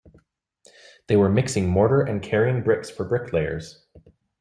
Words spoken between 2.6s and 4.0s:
bricks for bricklayers.